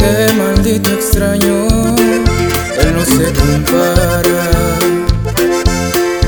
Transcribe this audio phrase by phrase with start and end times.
[0.00, 4.48] Ese maldito extraño, él no se compara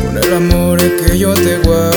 [0.05, 1.90] con el amor que yo te guardo.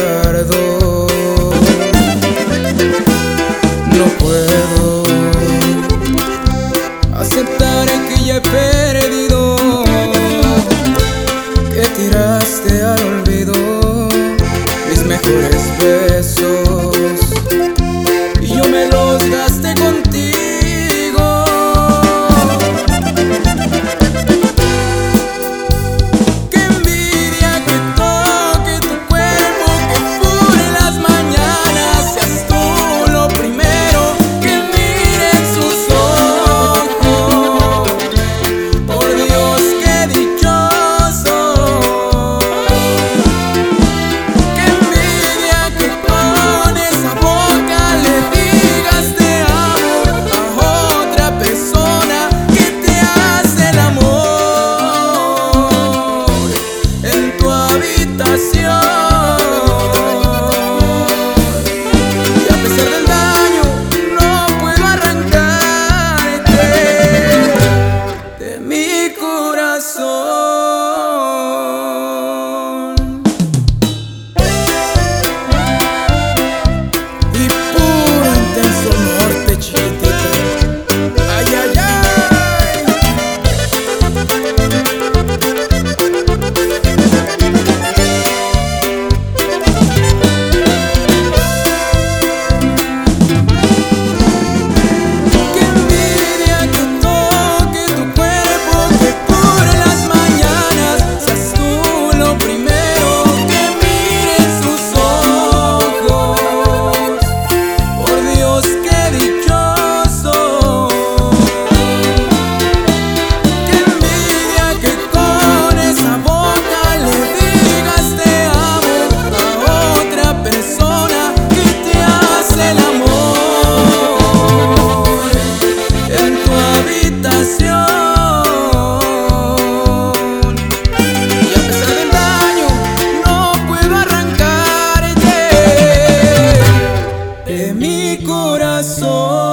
[138.84, 139.53] coração.